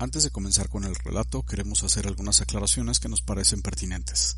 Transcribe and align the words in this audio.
Antes 0.00 0.22
de 0.22 0.30
comenzar 0.30 0.68
con 0.68 0.84
el 0.84 0.94
relato, 0.94 1.42
queremos 1.42 1.82
hacer 1.82 2.06
algunas 2.06 2.40
aclaraciones 2.40 3.00
que 3.00 3.08
nos 3.08 3.20
parecen 3.20 3.62
pertinentes. 3.62 4.36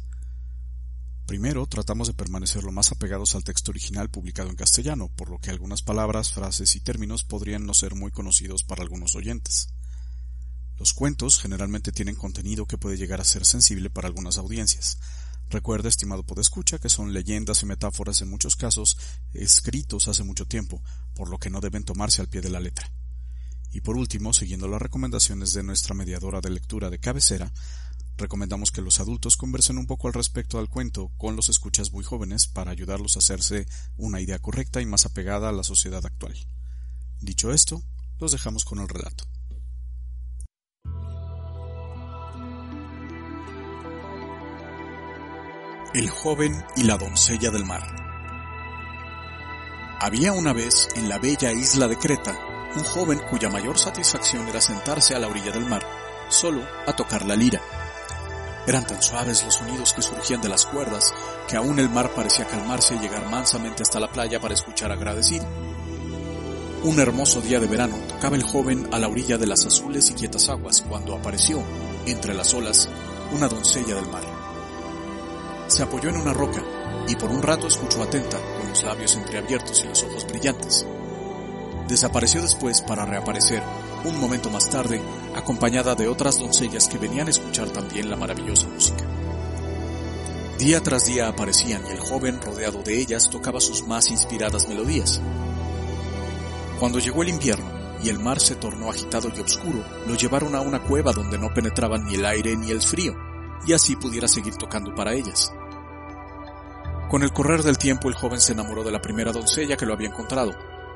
Primero, 1.27 1.67
tratamos 1.67 2.09
de 2.09 2.15
permanecer 2.15 2.65
lo 2.65 2.73
más 2.73 2.93
apegados 2.93 3.35
al 3.35 3.45
texto 3.45 3.71
original 3.71 4.09
publicado 4.09 4.49
en 4.49 4.57
castellano, 4.57 5.09
por 5.15 5.29
lo 5.29 5.39
que 5.39 5.51
algunas 5.51 5.83
palabras, 5.83 6.33
frases 6.33 6.77
y 6.77 6.81
términos 6.81 7.25
podrían 7.25 7.67
no 7.67 7.75
ser 7.75 7.95
muy 7.95 8.11
conocidos 8.11 8.63
para 8.63 8.83
algunos 8.83 9.15
oyentes. 9.17 9.69
Los 10.79 10.95
cuentos 10.95 11.39
generalmente 11.39 11.93
tienen 11.93 12.17
contenido 12.17 12.65
que 12.65 12.79
puede 12.79 12.97
llegar 12.97 13.21
a 13.21 13.25
ser 13.25 13.45
sensible 13.45 13.91
para 13.91 14.09
algunas 14.09 14.39
audiencias. 14.39 14.99
Recuerda, 15.51 15.91
estimado 15.91 16.23
podescucha, 16.23 16.79
que 16.79 16.89
son 16.89 17.13
leyendas 17.13 17.63
y 17.63 17.67
metáforas 17.67 18.23
en 18.23 18.31
muchos 18.31 18.57
casos 18.57 18.97
escritos 19.35 20.09
hace 20.09 20.25
mucho 20.25 20.47
tiempo, 20.47 20.83
por 21.15 21.29
lo 21.29 21.37
que 21.37 21.51
no 21.51 21.61
deben 21.61 21.85
tomarse 21.85 22.23
al 22.23 22.29
pie 22.29 22.41
de 22.41 22.49
la 22.49 22.61
letra. 22.61 22.91
Y 23.73 23.83
por 23.83 23.97
último, 23.97 24.33
siguiendo 24.33 24.67
las 24.69 24.83
recomendaciones 24.83 25.53
de 25.53 25.63
nuestra 25.63 25.95
mediadora 25.95 26.41
de 26.41 26.51
lectura 26.51 26.91
de 26.91 26.99
cabecera, 26.99 27.53
recomendamos 28.17 28.73
que 28.73 28.83
los 28.83 29.01
adultos 29.01 29.37
conversen 29.37 29.79
un 29.79 29.87
poco 29.87 30.09
al 30.09 30.15
respecto 30.15 30.59
al 30.59 30.69
cuento 30.69 31.11
con 31.17 31.37
los 31.37 31.49
escuchas 31.49 31.93
muy 31.93 32.05
jóvenes 32.05 32.49
para 32.49 32.73
ayudarlos 32.73 33.17
a 33.17 33.21
hacerse 33.21 33.67
una 33.97 34.21
idea 34.21 34.39
correcta 34.41 34.81
y 34.81 34.87
más 34.87 35.07
apegada 35.07 35.49
a 35.49 35.53
la 35.53 35.63
sociedad 35.63 36.05
actual. 36.05 36.35
Dicho 37.21 37.53
esto, 37.53 37.83
los 38.19 38.33
dejamos 38.33 38.65
con 38.65 38.81
el 38.81 38.89
relato. 38.89 39.25
El 45.95 46.09
joven 46.09 46.53
y 46.77 46.85
la 46.85 46.97
doncella 46.97 47.51
del 47.51 47.65
mar. 47.65 47.83
Había 50.01 50.33
una 50.33 50.53
vez 50.53 50.89
en 50.95 51.09
la 51.09 51.19
bella 51.19 51.53
isla 51.53 51.89
de 51.89 51.99
Creta 51.99 52.50
un 52.77 52.85
joven 52.85 53.21
cuya 53.31 53.49
mayor 53.49 53.79
satisfacción 53.79 54.49
era 54.49 54.61
sentarse 54.61 55.15
a 55.15 55.19
la 55.19 55.29
orilla 55.29 55.51
del 55.51 55.67
mar, 55.67 55.83
solo 56.29 56.63
a 56.87 56.95
tocar 56.95 57.27
la 57.27 57.35
lira. 57.37 57.61
Eran 58.67 58.87
tan 58.87 59.03
suaves 59.03 59.45
los 59.45 59.55
sonidos 59.55 59.93
que 59.93 60.03
surgían 60.03 60.41
de 60.41 60.49
las 60.49 60.67
cuerdas 60.67 61.13
que 61.49 61.57
aún 61.57 61.79
el 61.79 61.89
mar 61.89 62.13
parecía 62.15 62.47
calmarse 62.47 62.95
y 62.95 62.99
llegar 62.99 63.29
mansamente 63.29 63.83
hasta 63.83 63.99
la 63.99 64.13
playa 64.13 64.39
para 64.41 64.55
escuchar 64.55 64.93
agradecido. 64.93 65.47
Un 66.85 66.99
hermoso 67.01 67.41
día 67.41 67.59
de 67.59 67.67
verano 67.67 67.97
tocaba 68.09 68.37
el 68.37 68.43
joven 68.43 68.89
a 68.93 68.99
la 68.99 69.09
orilla 69.09 69.37
de 69.37 69.47
las 69.47 69.67
azules 69.67 70.11
y 70.11 70.15
quietas 70.15 70.49
aguas 70.49 70.85
cuando 70.89 71.15
apareció, 71.15 71.63
entre 72.07 72.33
las 72.33 72.55
olas, 72.55 72.89
una 73.33 73.49
doncella 73.49 73.97
del 73.97 74.09
mar. 74.09 74.23
Se 75.67 75.83
apoyó 75.83 76.09
en 76.11 76.17
una 76.17 76.33
roca 76.33 76.63
y 77.09 77.17
por 77.17 77.31
un 77.31 77.43
rato 77.43 77.67
escuchó 77.67 78.03
atenta, 78.03 78.39
con 78.59 78.69
los 78.69 78.83
labios 78.83 79.15
entreabiertos 79.17 79.85
y 79.85 79.89
los 79.89 80.03
ojos 80.05 80.27
brillantes. 80.27 80.87
Desapareció 81.91 82.41
después 82.41 82.83
para 82.83 83.05
reaparecer, 83.05 83.65
un 84.05 84.21
momento 84.21 84.49
más 84.49 84.71
tarde, 84.71 85.03
acompañada 85.35 85.97
de 85.97 86.07
otras 86.07 86.39
doncellas 86.39 86.87
que 86.87 86.99
venían 86.99 87.27
a 87.27 87.31
escuchar 87.31 87.69
también 87.71 88.09
la 88.09 88.15
maravillosa 88.15 88.69
música. 88.69 89.05
Día 90.57 90.81
tras 90.85 91.07
día 91.07 91.27
aparecían 91.27 91.83
y 91.89 91.91
el 91.91 91.99
joven, 91.99 92.41
rodeado 92.41 92.85
de 92.85 92.97
ellas, 92.97 93.29
tocaba 93.29 93.61
sus 93.61 93.89
más 93.89 94.09
inspiradas 94.13 94.69
melodías. 94.69 95.21
Cuando 96.79 97.01
llegó 97.01 97.25
el 97.25 97.31
invierno 97.31 97.69
y 98.05 98.09
el 98.09 98.21
mar 98.21 98.39
se 98.39 98.55
tornó 98.55 98.89
agitado 98.89 99.29
y 99.37 99.41
oscuro, 99.41 99.85
lo 100.07 100.15
llevaron 100.15 100.55
a 100.55 100.61
una 100.61 100.85
cueva 100.85 101.11
donde 101.13 101.39
no 101.39 101.53
penetraban 101.53 102.05
ni 102.05 102.15
el 102.15 102.25
aire 102.25 102.57
ni 102.57 102.71
el 102.71 102.83
frío, 102.83 103.17
y 103.67 103.73
así 103.73 103.97
pudiera 103.97 104.29
seguir 104.29 104.55
tocando 104.55 104.95
para 104.95 105.15
ellas. 105.15 105.53
Con 107.11 107.25
el 107.25 107.33
correr 107.33 107.65
del 107.65 107.79
tiempo 107.79 108.09
el 108.09 108.15
joven 108.15 108.41
se 108.41 108.53
enamoró 108.53 108.85
de 108.85 108.93
la 108.93 109.03
primera 109.03 109.33
doncella 109.33 109.77
que 109.77 109.87
lo 109.87 109.95
había 109.95 110.11
encontrado, 110.11 110.53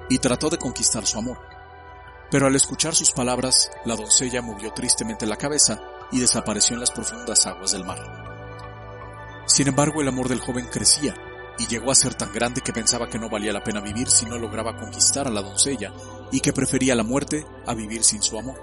y 0.09 0.19
trató 0.19 0.51
de 0.51 0.59
conquistar 0.59 1.07
su 1.07 1.19
amor. 1.19 1.39
Pero 2.31 2.47
al 2.47 2.57
escuchar 2.57 2.95
sus 2.95 3.13
palabras, 3.13 3.71
la 3.85 3.97
doncella 3.97 4.43
movió 4.43 4.73
tristemente 4.73 5.27
la 5.27 5.37
cabeza 5.37 5.81
y 6.11 6.21
desapareció 6.21 6.75
en 6.75 6.81
las 6.81 6.91
profundas 6.91 7.47
aguas 7.47 7.73
del 7.73 7.85
mar. 7.85 7.99
Sin 9.47 9.69
embargo, 9.69 10.01
el 10.01 10.09
amor 10.09 10.29
del 10.29 10.41
joven 10.41 10.67
crecía 10.71 11.15
y 11.59 11.67
llegó 11.67 11.91
a 11.91 11.95
ser 11.95 12.15
tan 12.15 12.33
grande 12.33 12.61
que 12.61 12.73
pensaba 12.73 13.09
que 13.09 13.19
no 13.19 13.29
valía 13.29 13.53
la 13.53 13.63
pena 13.63 13.81
vivir 13.81 14.11
si 14.11 14.27
no 14.27 14.39
lograba 14.39 14.77
conquistar 14.77 15.29
a 15.29 15.31
la 15.31 15.43
doncella 15.43 15.93
y 16.33 16.41
que 16.41 16.53
prefería 16.53 16.95
la 16.95 17.05
muerte 17.05 17.47
a 17.67 17.75
vivir 17.75 18.03
sin 18.03 18.23
su 18.23 18.39
amor. 18.39 18.61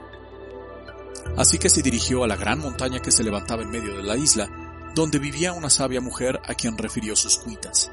Así 1.38 1.58
que 1.58 1.70
se 1.70 1.82
dirigió 1.82 2.24
a 2.24 2.28
la 2.28 2.36
gran 2.36 2.60
montaña 2.60 3.00
que 3.00 3.12
se 3.12 3.24
levantaba 3.24 3.62
en 3.62 3.70
medio 3.70 3.96
de 3.96 4.04
la 4.04 4.18
isla, 4.18 4.50
donde 4.96 5.20
vivía 5.20 5.54
una 5.54 5.70
sabia 5.70 6.02
mujer 6.02 6.42
a 6.46 6.54
quien 6.56 6.78
refirió 6.78 7.16
sus 7.16 7.38
cuitas. 7.38 7.92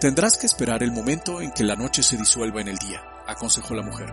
Tendrás 0.00 0.36
que 0.36 0.44
esperar 0.44 0.82
el 0.82 0.92
momento 0.92 1.40
en 1.40 1.52
que 1.52 1.64
la 1.64 1.74
noche 1.74 2.02
se 2.02 2.18
disuelva 2.18 2.60
en 2.60 2.68
el 2.68 2.76
día, 2.76 3.02
aconsejó 3.26 3.74
la 3.74 3.82
mujer. 3.82 4.12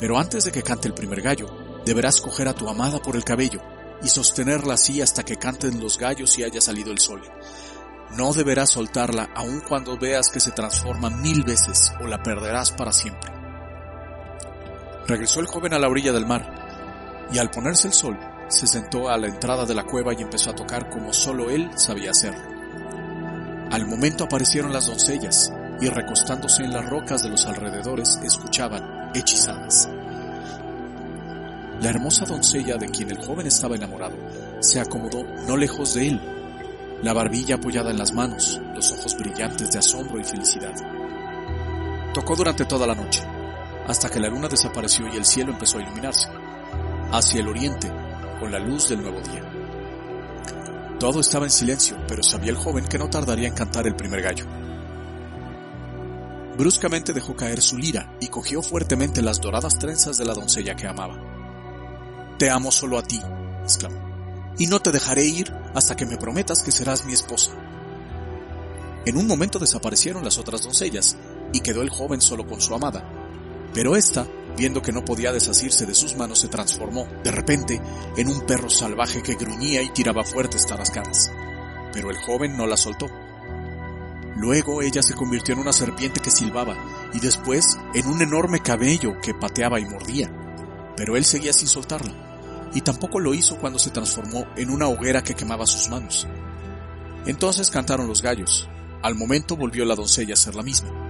Pero 0.00 0.18
antes 0.18 0.44
de 0.44 0.50
que 0.50 0.64
cante 0.64 0.88
el 0.88 0.94
primer 0.94 1.22
gallo, 1.22 1.46
deberás 1.84 2.20
coger 2.20 2.48
a 2.48 2.54
tu 2.54 2.68
amada 2.68 2.98
por 2.98 3.14
el 3.14 3.22
cabello 3.22 3.60
y 4.02 4.08
sostenerla 4.08 4.74
así 4.74 5.00
hasta 5.00 5.22
que 5.22 5.36
canten 5.36 5.80
los 5.80 5.98
gallos 5.98 6.36
y 6.38 6.42
haya 6.42 6.60
salido 6.60 6.90
el 6.90 6.98
sol. 6.98 7.22
No 8.16 8.32
deberás 8.32 8.70
soltarla 8.70 9.30
aun 9.36 9.60
cuando 9.60 9.96
veas 9.96 10.30
que 10.30 10.40
se 10.40 10.50
transforma 10.50 11.10
mil 11.10 11.44
veces 11.44 11.92
o 12.00 12.08
la 12.08 12.20
perderás 12.20 12.72
para 12.72 12.92
siempre. 12.92 13.30
Regresó 15.06 15.38
el 15.38 15.46
joven 15.46 15.74
a 15.74 15.78
la 15.78 15.88
orilla 15.88 16.12
del 16.12 16.26
mar 16.26 17.28
y 17.32 17.38
al 17.38 17.50
ponerse 17.50 17.86
el 17.86 17.94
sol 17.94 18.18
se 18.48 18.66
sentó 18.66 19.10
a 19.10 19.16
la 19.16 19.28
entrada 19.28 19.64
de 19.64 19.74
la 19.74 19.84
cueva 19.84 20.12
y 20.12 20.22
empezó 20.22 20.50
a 20.50 20.56
tocar 20.56 20.90
como 20.90 21.12
solo 21.12 21.50
él 21.50 21.70
sabía 21.76 22.10
hacerlo. 22.10 22.57
Al 23.70 23.86
momento 23.86 24.24
aparecieron 24.24 24.72
las 24.72 24.86
doncellas 24.86 25.52
y 25.80 25.88
recostándose 25.88 26.64
en 26.64 26.72
las 26.72 26.88
rocas 26.88 27.22
de 27.22 27.28
los 27.28 27.44
alrededores 27.46 28.18
escuchaban, 28.24 29.10
hechizadas. 29.14 29.88
La 31.80 31.90
hermosa 31.90 32.24
doncella 32.24 32.76
de 32.76 32.88
quien 32.88 33.10
el 33.10 33.24
joven 33.24 33.46
estaba 33.46 33.76
enamorado 33.76 34.16
se 34.60 34.80
acomodó 34.80 35.22
no 35.46 35.56
lejos 35.56 35.94
de 35.94 36.08
él, 36.08 36.20
la 37.02 37.12
barbilla 37.12 37.56
apoyada 37.56 37.90
en 37.90 37.98
las 37.98 38.12
manos, 38.12 38.60
los 38.74 38.90
ojos 38.90 39.16
brillantes 39.16 39.70
de 39.70 39.78
asombro 39.78 40.18
y 40.18 40.24
felicidad. 40.24 40.74
Tocó 42.14 42.34
durante 42.34 42.64
toda 42.64 42.86
la 42.86 42.94
noche, 42.94 43.22
hasta 43.86 44.08
que 44.08 44.18
la 44.18 44.28
luna 44.28 44.48
desapareció 44.48 45.06
y 45.12 45.16
el 45.16 45.24
cielo 45.24 45.52
empezó 45.52 45.78
a 45.78 45.82
iluminarse, 45.82 46.28
hacia 47.12 47.40
el 47.40 47.48
oriente, 47.48 47.92
con 48.40 48.50
la 48.50 48.58
luz 48.58 48.88
del 48.88 49.02
nuevo 49.02 49.20
día. 49.20 49.57
Todo 50.98 51.20
estaba 51.20 51.44
en 51.44 51.52
silencio, 51.52 51.96
pero 52.08 52.24
sabía 52.24 52.50
el 52.50 52.56
joven 52.56 52.84
que 52.84 52.98
no 52.98 53.08
tardaría 53.08 53.46
en 53.46 53.54
cantar 53.54 53.86
el 53.86 53.94
primer 53.94 54.20
gallo. 54.20 54.46
Bruscamente 56.56 57.12
dejó 57.12 57.36
caer 57.36 57.62
su 57.62 57.78
lira 57.78 58.16
y 58.20 58.26
cogió 58.26 58.62
fuertemente 58.62 59.22
las 59.22 59.40
doradas 59.40 59.78
trenzas 59.78 60.18
de 60.18 60.24
la 60.24 60.34
doncella 60.34 60.74
que 60.74 60.88
amaba. 60.88 61.16
Te 62.36 62.50
amo 62.50 62.72
solo 62.72 62.98
a 62.98 63.02
ti, 63.02 63.20
exclamó, 63.62 64.00
y 64.58 64.66
no 64.66 64.80
te 64.80 64.90
dejaré 64.90 65.24
ir 65.24 65.54
hasta 65.72 65.94
que 65.94 66.04
me 66.04 66.16
prometas 66.16 66.64
que 66.64 66.72
serás 66.72 67.04
mi 67.04 67.12
esposa. 67.12 67.52
En 69.06 69.16
un 69.16 69.28
momento 69.28 69.60
desaparecieron 69.60 70.24
las 70.24 70.36
otras 70.36 70.62
doncellas 70.62 71.16
y 71.52 71.60
quedó 71.60 71.82
el 71.82 71.90
joven 71.90 72.20
solo 72.20 72.44
con 72.44 72.60
su 72.60 72.74
amada, 72.74 73.08
pero 73.74 73.96
ésta 73.96 74.26
Viendo 74.58 74.82
que 74.82 74.90
no 74.90 75.04
podía 75.04 75.30
desasirse 75.30 75.86
de 75.86 75.94
sus 75.94 76.16
manos, 76.16 76.40
se 76.40 76.48
transformó, 76.48 77.06
de 77.22 77.30
repente, 77.30 77.80
en 78.16 78.26
un 78.26 78.40
perro 78.40 78.68
salvaje 78.68 79.22
que 79.22 79.36
gruñía 79.36 79.82
y 79.82 79.90
tiraba 79.90 80.24
fuertes 80.24 80.66
tarascadas. 80.66 81.30
Pero 81.92 82.10
el 82.10 82.16
joven 82.16 82.56
no 82.56 82.66
la 82.66 82.76
soltó. 82.76 83.06
Luego 84.34 84.82
ella 84.82 85.00
se 85.00 85.14
convirtió 85.14 85.54
en 85.54 85.60
una 85.60 85.72
serpiente 85.72 86.20
que 86.20 86.32
silbaba 86.32 86.76
y 87.12 87.20
después 87.20 87.78
en 87.94 88.08
un 88.08 88.20
enorme 88.20 88.58
cabello 88.58 89.20
que 89.20 89.32
pateaba 89.32 89.78
y 89.78 89.84
mordía. 89.84 90.28
Pero 90.96 91.16
él 91.16 91.24
seguía 91.24 91.52
sin 91.52 91.68
soltarla, 91.68 92.70
y 92.74 92.80
tampoco 92.80 93.20
lo 93.20 93.34
hizo 93.34 93.58
cuando 93.58 93.78
se 93.78 93.90
transformó 93.90 94.44
en 94.56 94.70
una 94.70 94.88
hoguera 94.88 95.22
que 95.22 95.34
quemaba 95.34 95.66
sus 95.66 95.88
manos. 95.88 96.26
Entonces 97.26 97.70
cantaron 97.70 98.08
los 98.08 98.22
gallos. 98.22 98.68
Al 99.02 99.14
momento 99.14 99.56
volvió 99.56 99.84
la 99.84 99.94
doncella 99.94 100.34
a 100.34 100.36
ser 100.36 100.56
la 100.56 100.64
misma. 100.64 101.07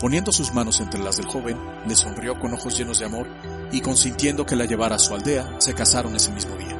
Poniendo 0.00 0.32
sus 0.32 0.52
manos 0.52 0.80
entre 0.80 1.02
las 1.02 1.16
del 1.16 1.26
joven, 1.26 1.58
le 1.86 1.94
sonrió 1.94 2.38
con 2.38 2.52
ojos 2.52 2.76
llenos 2.76 2.98
de 2.98 3.06
amor 3.06 3.28
y 3.70 3.80
consintiendo 3.80 4.44
que 4.44 4.56
la 4.56 4.64
llevara 4.64 4.96
a 4.96 4.98
su 4.98 5.14
aldea, 5.14 5.56
se 5.58 5.74
casaron 5.74 6.14
ese 6.16 6.30
mismo 6.32 6.56
día. 6.56 6.76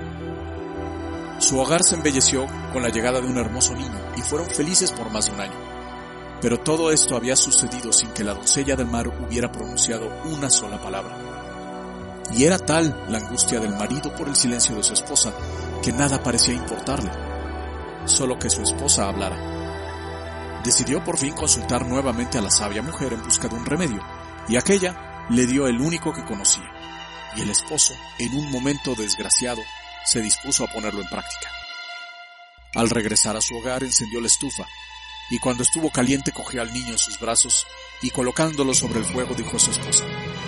Su 1.38 1.58
hogar 1.58 1.82
se 1.82 1.94
embelleció 1.94 2.46
con 2.72 2.82
la 2.82 2.88
llegada 2.88 3.20
de 3.20 3.26
un 3.26 3.38
hermoso 3.38 3.75
niño 3.75 4.00
y 4.16 4.20
fueron 4.20 4.49
felices 4.49 4.90
por 4.90 5.11
más 5.11 5.26
de 5.26 5.32
un 5.32 5.40
año. 5.40 5.75
Pero 6.40 6.61
todo 6.61 6.90
esto 6.90 7.16
había 7.16 7.37
sucedido 7.37 7.93
sin 7.93 8.11
que 8.11 8.25
la 8.25 8.34
doncella 8.34 8.76
del 8.76 8.87
mar 8.87 9.08
hubiera 9.08 9.50
pronunciado 9.50 10.10
una 10.25 10.50
sola 10.50 10.81
palabra. 10.81 11.17
Y 12.32 12.44
era 12.44 12.58
tal 12.58 13.05
la 13.08 13.19
angustia 13.19 13.60
del 13.60 13.75
marido 13.75 14.14
por 14.14 14.28
el 14.28 14.37
silencio 14.37 14.75
de 14.76 14.82
su 14.82 14.94
esposa 14.94 15.32
que 15.82 15.93
nada 15.93 16.22
parecía 16.22 16.55
importarle, 16.55 17.10
solo 18.06 18.38
que 18.38 18.50
su 18.50 18.62
esposa 18.62 19.08
hablara. 19.08 19.54
Decidió 20.64 21.05
por 21.05 21.19
fin 21.19 21.34
consultar 21.34 21.87
nuevamente 21.87 22.38
a 22.38 22.40
la 22.40 22.50
sabia 22.50 22.82
mujer 22.82 23.12
en 23.12 23.22
busca 23.22 23.49
de 23.49 23.55
un 23.55 23.66
remedio, 23.66 24.02
y 24.49 24.56
aquella 24.56 25.26
le 25.31 25.46
dio 25.46 25.66
el 25.66 25.81
único 25.81 26.12
que 26.12 26.25
conocía, 26.25 26.64
y 27.37 27.43
el 27.43 27.50
esposo, 27.50 27.94
en 28.19 28.34
un 28.34 28.50
momento 28.50 28.94
desgraciado, 28.94 29.61
se 30.05 30.20
dispuso 30.20 30.64
a 30.64 30.69
ponerlo 30.69 31.00
en 31.00 31.08
práctica. 31.08 31.50
Al 32.75 32.90
regresar 32.90 33.37
a 33.37 33.40
su 33.40 33.56
hogar 33.56 33.84
encendió 33.84 34.20
la 34.20 34.26
estufa, 34.26 34.64
y 35.31 35.38
cuando 35.38 35.62
estuvo 35.62 35.90
caliente 35.90 36.32
cogió 36.32 36.62
al 36.62 36.72
niño 36.72 36.93
en 36.93 36.99
sus 36.99 37.19
brazos 37.19 37.67
y 38.02 38.10
colocándolo 38.10 38.75
sobre 38.75 38.99
el 38.99 39.05
fuego 39.05 39.34
dijo 39.34 39.56
a 39.56 39.60
su 39.60 39.70
esposa, 39.70 40.05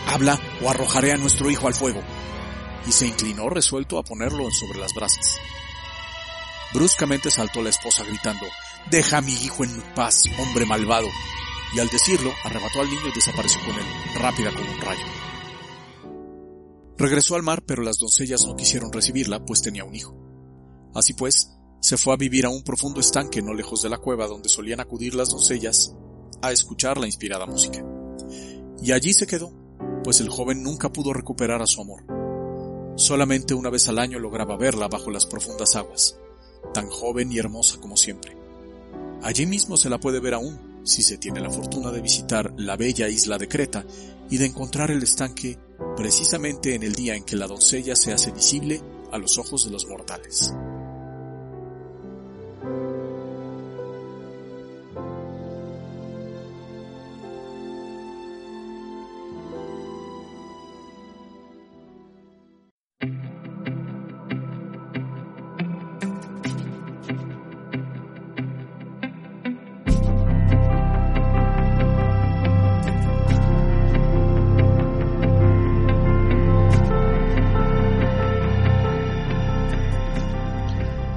Habla 0.06 0.38
o 0.62 0.70
arrojaré 0.70 1.12
a 1.12 1.16
nuestro 1.16 1.50
hijo 1.50 1.66
al 1.66 1.74
fuego. 1.74 2.02
Y 2.86 2.92
se 2.92 3.06
inclinó 3.06 3.48
resuelto 3.48 3.98
a 3.98 4.04
ponerlo 4.04 4.50
sobre 4.50 4.78
las 4.78 4.92
brasas. 4.94 5.38
Bruscamente 6.72 7.30
saltó 7.30 7.62
la 7.62 7.70
esposa 7.70 8.04
gritando, 8.04 8.46
Deja 8.90 9.18
a 9.18 9.22
mi 9.22 9.32
hijo 9.32 9.64
en 9.64 9.82
paz, 9.94 10.24
hombre 10.38 10.64
malvado. 10.64 11.08
Y 11.74 11.80
al 11.80 11.88
decirlo, 11.88 12.30
arrebató 12.44 12.80
al 12.80 12.88
niño 12.88 13.08
y 13.08 13.14
desapareció 13.14 13.60
con 13.64 13.74
él, 13.74 13.84
rápida 14.20 14.52
como 14.52 14.70
un 14.70 14.80
rayo. 14.80 15.04
Regresó 16.96 17.34
al 17.34 17.42
mar, 17.42 17.62
pero 17.66 17.82
las 17.82 17.98
doncellas 17.98 18.46
no 18.46 18.56
quisieron 18.56 18.92
recibirla, 18.92 19.44
pues 19.44 19.60
tenía 19.60 19.84
un 19.84 19.94
hijo. 19.94 20.16
Así 20.94 21.12
pues, 21.12 21.50
se 21.80 21.96
fue 21.96 22.14
a 22.14 22.16
vivir 22.16 22.46
a 22.46 22.50
un 22.50 22.62
profundo 22.62 23.00
estanque 23.00 23.42
no 23.42 23.52
lejos 23.52 23.82
de 23.82 23.90
la 23.90 23.98
cueva 23.98 24.26
donde 24.26 24.48
solían 24.48 24.80
acudir 24.80 25.14
las 25.14 25.30
doncellas 25.30 25.94
a 26.40 26.52
escuchar 26.52 26.98
la 26.98 27.06
inspirada 27.06 27.44
música. 27.44 27.84
Y 28.80 28.92
allí 28.92 29.12
se 29.12 29.26
quedó, 29.26 29.52
pues 30.04 30.20
el 30.20 30.28
joven 30.28 30.62
nunca 30.62 30.92
pudo 30.92 31.12
recuperar 31.12 31.60
a 31.60 31.66
su 31.66 31.80
amor. 31.80 32.04
Solamente 32.96 33.52
una 33.52 33.68
vez 33.68 33.88
al 33.88 33.98
año 33.98 34.18
lograba 34.18 34.56
verla 34.56 34.88
bajo 34.88 35.10
las 35.10 35.26
profundas 35.26 35.76
aguas, 35.76 36.16
tan 36.72 36.88
joven 36.88 37.30
y 37.30 37.38
hermosa 37.38 37.78
como 37.78 37.96
siempre. 37.96 38.35
Allí 39.26 39.44
mismo 39.44 39.76
se 39.76 39.90
la 39.90 39.99
puede 39.99 40.20
ver 40.20 40.34
aún, 40.34 40.81
si 40.84 41.02
se 41.02 41.19
tiene 41.19 41.40
la 41.40 41.50
fortuna 41.50 41.90
de 41.90 42.00
visitar 42.00 42.55
la 42.58 42.76
bella 42.76 43.08
isla 43.08 43.37
de 43.38 43.49
Creta 43.49 43.84
y 44.31 44.37
de 44.38 44.46
encontrar 44.46 44.93
el 44.93 45.02
estanque 45.02 45.58
precisamente 45.96 46.76
en 46.76 46.84
el 46.84 46.94
día 46.94 47.17
en 47.17 47.25
que 47.25 47.34
la 47.34 47.49
doncella 47.49 47.96
se 47.96 48.12
hace 48.12 48.31
visible 48.31 48.81
a 49.11 49.19
los 49.19 49.37
ojos 49.37 49.64
de 49.64 49.73
los 49.73 49.84
mortales. 49.88 50.55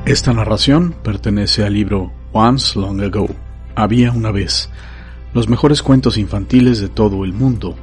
Esta 0.09 0.33
narración 0.33 0.95
pertenece 1.03 1.63
al 1.63 1.75
libro 1.75 2.11
Once 2.31 2.79
Long 2.79 2.99
Ago, 2.99 3.27
Había 3.75 4.11
una 4.11 4.31
vez, 4.31 4.67
los 5.35 5.47
mejores 5.47 5.83
cuentos 5.83 6.17
infantiles 6.17 6.81
de 6.81 6.89
todo 6.89 7.23
el 7.23 7.31
mundo, 7.31 7.75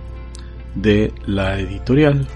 de 0.75 1.14
la 1.26 1.61
editorial 1.61 2.26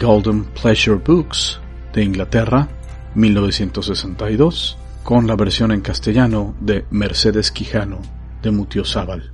Golden 0.00 0.44
Pleasure 0.44 0.96
Books 0.96 1.60
de 1.92 2.04
Inglaterra, 2.04 2.70
1962, 3.16 4.78
con 5.02 5.26
la 5.26 5.36
versión 5.36 5.72
en 5.72 5.82
castellano 5.82 6.54
de 6.60 6.86
Mercedes 6.90 7.50
Quijano 7.50 8.00
de 8.42 8.50
Mutiozábal. 8.50 9.33